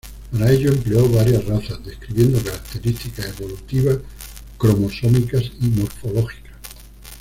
Para 0.31 0.51
ello 0.51 0.69
empleó 0.71 1.07
varias 1.07 1.45
razas, 1.45 1.77
describiendo 1.85 2.41
características 2.43 3.37
evolutivas, 3.39 3.99
cromosómicas 4.57 5.51
y 5.61 5.67
morfológicas. 5.67 6.55